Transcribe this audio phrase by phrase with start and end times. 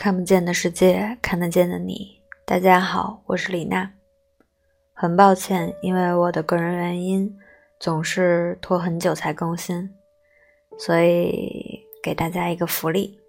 [0.00, 2.22] 看不见的世界，看得见的你。
[2.46, 3.92] 大家好，我是李娜。
[4.94, 7.38] 很抱歉，因为我的个人原因，
[7.78, 9.94] 总是拖很久才更新，
[10.78, 13.20] 所以给大家一个福利：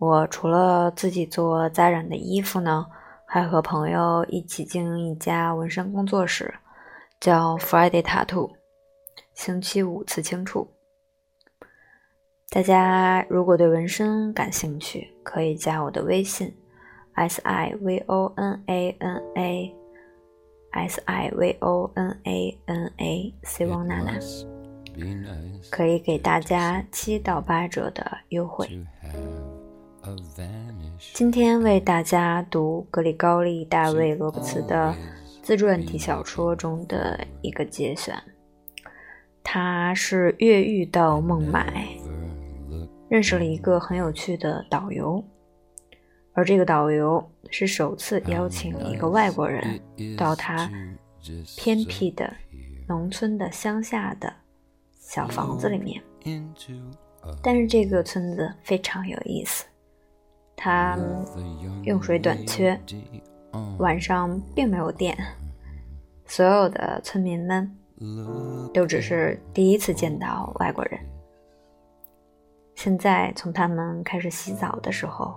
[0.00, 2.84] 我除了自己做扎染的衣服呢，
[3.24, 6.52] 还和朋友一起经营一家纹身工作室，
[7.20, 8.50] 叫 Friday Tattoo，
[9.34, 10.68] 星期五刺青处。
[12.48, 16.54] 大家如果对纹身感兴趣，可以加我的微信
[17.14, 24.12] ：s i v o n a n a，s i v o n a n a，c 王娜娜，
[25.70, 28.66] 可以给大家七到八折的优惠。
[31.12, 34.94] 今天为大家读格里高利·大卫·罗伯茨的
[35.42, 38.14] 自传体小说中的一个节选，
[39.42, 41.88] 他是越狱到孟买。
[43.08, 45.22] 认识了一个很有趣的导游，
[46.32, 49.80] 而这个导游是首次邀请一个外国人
[50.16, 50.70] 到他
[51.56, 52.32] 偏僻的
[52.88, 54.32] 农村的乡下的
[54.98, 56.02] 小房子里面。
[57.42, 59.64] 但是这个村子非常有意思，
[60.56, 60.98] 它
[61.84, 62.78] 用水短缺，
[63.78, 65.16] 晚上并没有电，
[66.26, 67.72] 所有的村民们
[68.74, 71.00] 都只是第一次见到外国人。
[72.76, 75.34] 现在从他们开始洗澡的时候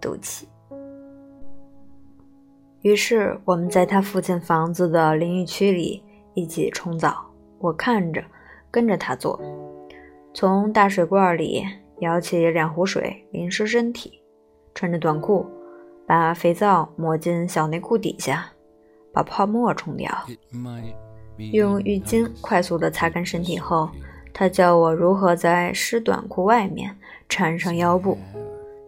[0.00, 0.46] 读起。
[2.82, 7.26] 于是我们在他父亲房子的淋浴区里一起冲澡，
[7.58, 8.22] 我看着，
[8.70, 9.40] 跟着他做，
[10.32, 11.64] 从大水罐里
[12.00, 14.22] 舀起两壶水淋湿身体，
[14.74, 15.44] 穿着短裤，
[16.06, 18.46] 把肥皂抹进小内裤底下，
[19.12, 20.14] 把泡沫冲掉，
[21.50, 23.88] 用浴巾快速的擦干身体后。
[24.38, 26.94] 他教我如何在湿短裤外面
[27.26, 28.18] 缠上腰部，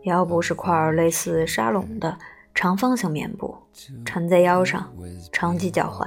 [0.02, 2.18] 腰部是块类似沙龙的
[2.54, 3.56] 长方形棉布，
[4.04, 4.92] 缠在腰上，
[5.32, 6.06] 长及脚踝。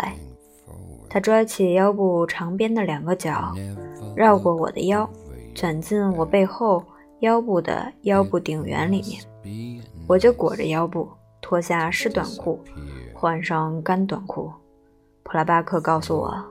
[1.09, 3.51] 他抓起腰部长边的两个角，
[4.15, 5.09] 绕过我的腰，
[5.55, 6.85] 卷进我背后
[7.21, 9.81] 腰部的腰部顶缘里面。
[10.05, 11.09] 我就裹着腰部，
[11.41, 12.59] 脱下湿短裤，
[13.11, 14.51] 换上干短裤。
[15.23, 16.45] 普拉巴克告诉我。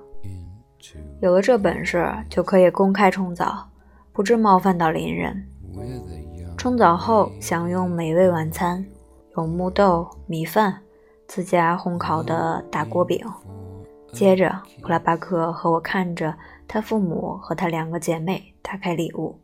[1.21, 3.69] 有了这本事，就可以公开冲澡，
[4.13, 5.47] 不致冒犯到邻人。
[6.57, 8.85] 冲澡后享用美味晚餐，
[9.37, 10.81] 有木豆、米饭、
[11.27, 13.25] 自家烘烤的大锅饼。
[14.13, 16.35] 接着，普拉巴克和我看着
[16.67, 19.39] 他父母和他两个姐妹打开礼物，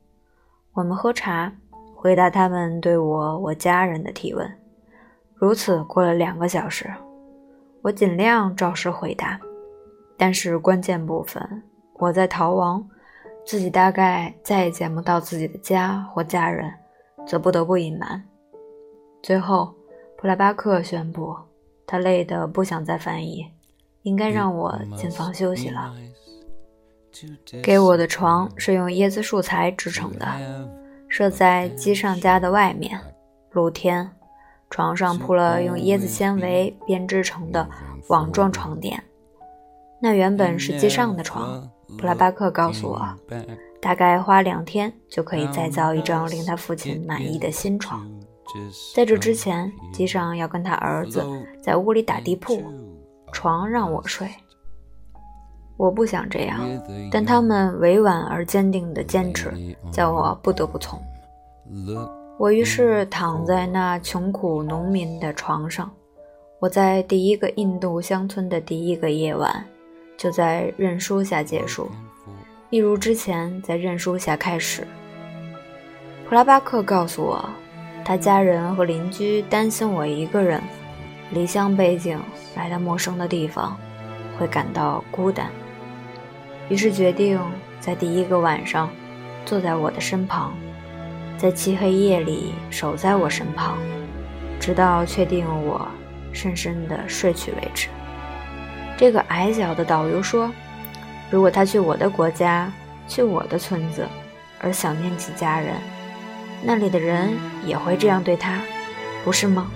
[0.72, 1.52] 我们喝茶，
[1.94, 4.50] 回答他们对我、我家人的提问。
[5.34, 6.92] 如此过了两个小时，
[7.82, 9.38] 我尽量照实回答。
[10.16, 11.62] 但是关键部分，
[11.94, 12.86] 我在逃亡，
[13.44, 16.72] 自己大概再也见不到自己的家或家人，
[17.26, 18.22] 则不得不隐瞒。
[19.22, 19.74] 最后，
[20.16, 21.36] 普拉巴克宣布，
[21.86, 23.46] 他累得不想再翻译，
[24.02, 25.94] 应该让我进房休息了。
[27.62, 30.26] 给我的床是用椰子树材制成的，
[31.08, 32.98] 设在机上家的外面，
[33.50, 34.10] 露天。
[34.68, 37.66] 床上铺了用椰子纤维编织成的
[38.08, 39.02] 网状床垫。
[40.00, 41.68] 那原本是机上的床，
[41.98, 43.08] 普拉巴克告诉我，
[43.80, 48.06] 大概花两天就可以再造一张令他父亲满意的新床。
[48.94, 51.22] 在这之前，机上要跟他儿子
[51.62, 52.62] 在屋里打地铺，
[53.32, 54.28] 床让我睡。
[55.76, 56.60] 我不想这样，
[57.10, 59.52] 但他们委婉而坚定的坚持，
[59.90, 60.98] 叫我不得不从。
[62.38, 65.90] 我于是躺在那穷苦农民的床上。
[66.60, 69.64] 我在第一个印度乡村的第一个夜晚。
[70.16, 71.90] 就在认输下结束，
[72.70, 74.86] 一如之前在认输下开始。
[76.28, 77.48] 普拉巴克告诉我，
[78.04, 80.60] 他家人和邻居担心我一个人
[81.30, 82.18] 离乡背井
[82.56, 83.76] 来到陌生的地方
[84.38, 85.50] 会感到孤单，
[86.68, 87.40] 于是决定
[87.78, 88.90] 在第一个晚上
[89.44, 90.52] 坐在我的身旁，
[91.36, 93.76] 在漆黑夜里守在我身旁，
[94.58, 95.86] 直到确定我
[96.32, 97.88] 深深的睡去为止。
[98.96, 100.50] 这个矮小的导游说
[101.30, 102.72] ：“如果他去我的国家，
[103.06, 104.06] 去我的村子，
[104.58, 105.74] 而想念起家人，
[106.62, 108.58] 那里的人也会这样对他，
[109.22, 109.66] 不是吗？”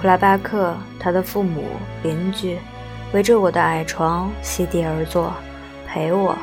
[0.00, 1.64] 普拉巴克、他的父母、
[2.02, 2.56] 邻居
[3.12, 5.32] 围着我的矮床席地而坐，
[5.86, 6.36] 陪我，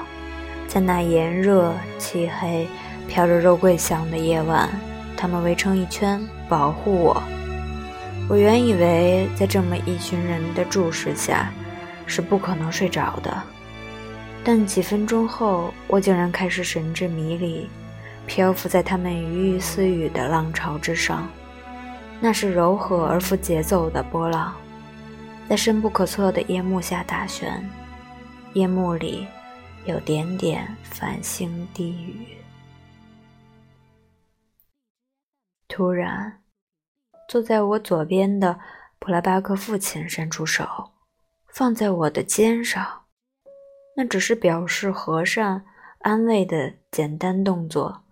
[0.67, 2.67] 在那炎热、漆黑、
[3.07, 4.69] 飘着肉桂香的夜晚，
[5.17, 7.21] 他们围成一圈，保护我。
[8.27, 11.53] 我原以为在这么一群人的注视下
[12.07, 13.43] 是不可能睡着的，
[14.43, 17.69] 但几分钟后，我竟然开始神志迷离，
[18.25, 21.27] 漂浮在他们鱼鱼私语的浪潮之上。
[22.19, 24.55] 那是柔和而富节奏的波浪，
[25.47, 27.63] 在深不可测的夜幕下打旋，
[28.53, 29.27] 夜幕里
[29.85, 32.25] 有点点繁星低语。
[35.67, 36.39] 突然，
[37.27, 38.59] 坐在我左边的
[38.99, 40.65] 普拉巴克父亲伸出手，
[41.47, 43.03] 放在我的肩上。
[43.95, 45.65] 那只是表示和善、
[45.99, 48.03] 安慰的简单动作，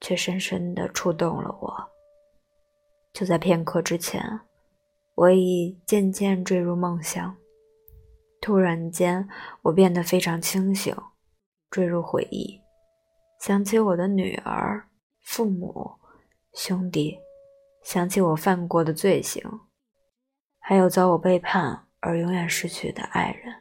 [0.00, 1.90] 却深深地触动了我。
[3.12, 4.40] 就在片刻之前，
[5.14, 7.36] 我已渐渐坠入梦乡。
[8.40, 9.28] 突然间，
[9.62, 10.96] 我变得非常清醒，
[11.70, 12.60] 坠入回忆，
[13.40, 14.88] 想起我的女儿、
[15.24, 15.90] 父母、
[16.54, 17.18] 兄弟，
[17.82, 19.42] 想起我犯过的罪行，
[20.58, 23.54] 还有遭我背叛而永远失去的爱人。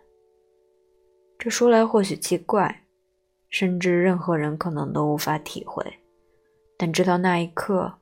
[1.38, 2.84] 这说来或许奇怪，
[3.50, 6.00] 甚至任何人可能都无法体会，
[6.78, 8.00] 但直到那一刻。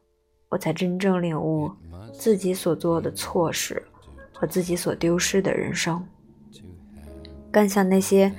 [0.47, 1.69] 我才真正领悟
[2.13, 3.83] 自己所做的错事
[4.31, 6.07] 和自己所丢失的人生。
[7.51, 8.31] 干下那些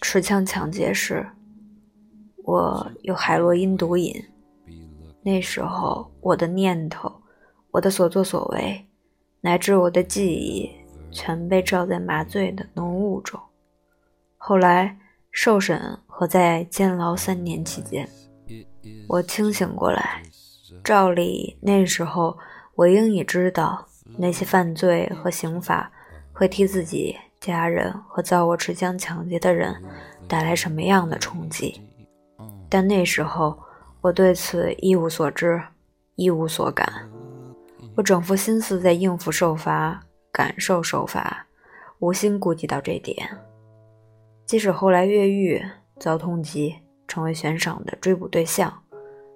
[0.00, 1.28] 持枪抢劫时，
[2.44, 4.14] 我有海洛因毒瘾。
[5.22, 7.12] 那时候，我的念头、
[7.70, 8.86] 我的所作所为，
[9.40, 10.70] 乃至我的记忆，
[11.10, 13.40] 全被罩在麻醉的浓雾中。
[14.36, 14.98] 后来
[15.30, 18.08] 受审和在监牢三年期间，
[19.08, 20.22] 我清醒过来。
[20.82, 22.36] 照理，那时候
[22.74, 23.86] 我应已知道
[24.16, 25.92] 那些犯罪和刑法
[26.32, 29.80] 会替自己家人和遭我持枪抢劫的人
[30.26, 31.80] 带来什么样的冲击，
[32.68, 33.56] 但那时候
[34.02, 35.62] 我对此一无所知，
[36.16, 37.08] 一无所感。
[37.94, 40.02] 我整副心思在应付受罚、
[40.32, 41.46] 感受受罚，
[42.00, 43.28] 无心顾及到这点。
[44.44, 45.62] 即使后来越狱
[46.00, 46.74] 遭通缉，
[47.06, 48.76] 成为悬赏的追捕对象。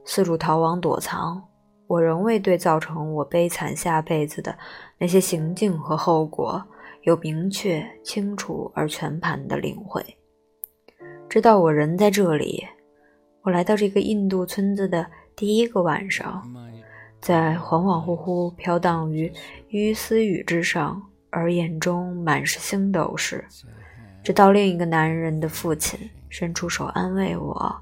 [0.05, 1.41] 四处逃亡躲藏，
[1.87, 4.59] 我仍未对造成我悲惨下辈子的
[4.99, 6.61] 那些行径和后果
[7.03, 10.05] 有明确、清楚而全盘的领会。
[11.29, 12.67] 直到我人在这里，
[13.47, 15.07] 我来到这个印度村子的
[15.37, 16.43] 第一个晚上，
[17.21, 19.33] 在恍恍惚惚飘荡于
[19.69, 21.01] 雨丝雨之上，
[21.31, 23.45] 而眼中满是星斗时，
[24.25, 25.97] 直到另一个男人的父亲
[26.29, 27.77] 伸出手安慰我。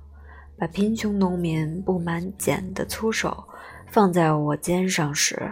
[0.59, 3.43] 把贫穷农民布满茧的粗手
[3.87, 5.51] 放在我肩上时，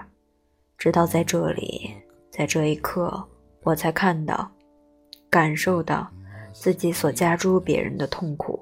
[0.77, 1.91] 直到在这里，
[2.31, 3.27] 在这一刻，
[3.63, 4.53] 我才看到、
[5.31, 6.07] 感受到
[6.53, 8.62] 自己所加诸别人的痛苦，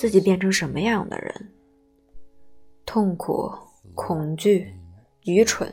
[0.00, 1.52] 自己变成什么样的人？
[2.86, 3.52] 痛苦、
[3.94, 4.72] 恐惧、
[5.24, 5.70] 愚蠢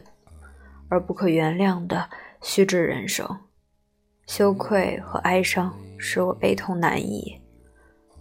[0.89, 2.09] 而不可原谅的
[2.41, 3.25] 虚掷人生，
[4.25, 7.41] 羞愧和哀伤使我悲痛难抑。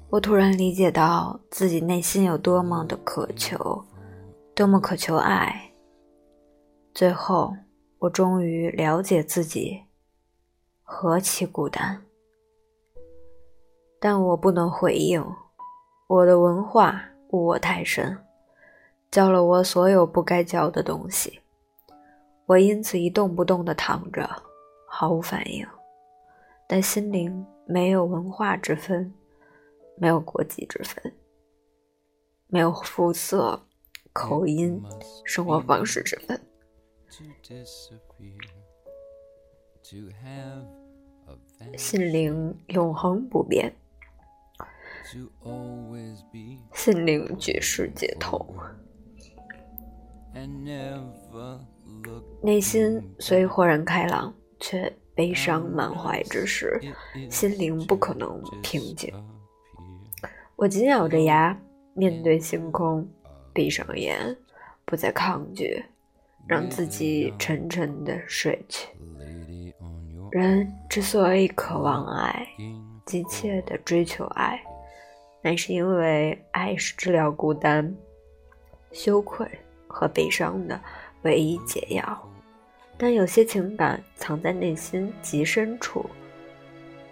[0.09, 3.85] 我突然理解到自己内心有多么的渴求，
[4.55, 5.73] 多么渴求爱。
[6.95, 7.53] 最后，
[7.99, 9.83] 我终于了解自己
[10.85, 12.01] 何其孤单。
[13.99, 15.21] 但我不能回应，
[16.07, 18.19] 我的文化误我太深，
[19.11, 21.41] 教了我所有不该教的东西。
[22.47, 24.29] 我因此一动不动地躺着，
[24.89, 25.67] 毫无反应。
[26.69, 29.13] 但心灵没有文化之分。
[29.99, 31.11] 没有国籍之分，
[32.49, 33.59] 没有肤色、
[34.13, 34.79] 口音、
[35.25, 36.39] 生活方式之分，
[41.79, 43.75] 心灵永恒不变，
[46.73, 48.45] 心灵举世皆通，
[52.43, 56.81] 内心虽豁然开朗，却悲伤满怀之时，
[57.31, 59.13] 心灵不可能平静。
[60.57, 61.57] 我紧咬着牙，
[61.95, 63.09] 面对星空，
[63.55, 64.37] 闭上眼，
[64.85, 65.85] 不再抗拒，
[66.49, 68.89] 让自己沉沉的睡去。
[70.33, 72.47] 人之所以渴望爱，
[73.05, 74.61] 急切的追求爱，
[75.47, 77.95] 乃是因为爱是治疗孤单、
[78.91, 79.47] 羞愧
[79.87, 80.81] 和悲伤的
[81.23, 82.29] 唯一解药。
[82.99, 86.05] 但有些情感藏在内心极深处，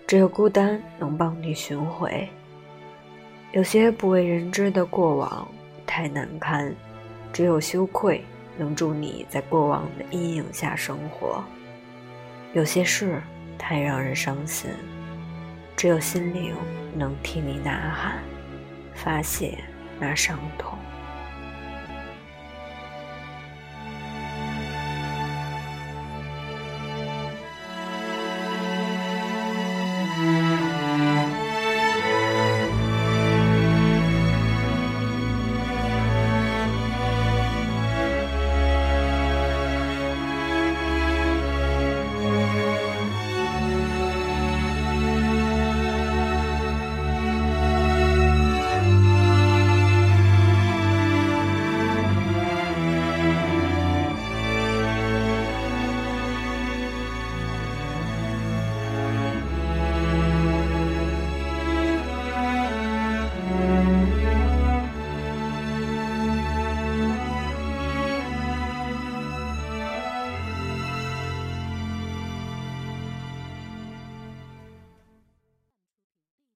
[0.04, 2.28] 只有孤单能帮你寻回。
[3.52, 5.46] 有些不为人知的过往
[5.86, 6.74] 太难堪，
[7.32, 8.20] 只有羞愧
[8.58, 11.40] 能助你在过往的阴影下生活。
[12.52, 13.22] 有些事
[13.56, 14.68] 太让人伤心，
[15.76, 16.52] 只有心灵
[16.94, 18.22] 能替你呐喊，
[18.94, 19.58] 发泄
[19.98, 20.78] 那伤痛。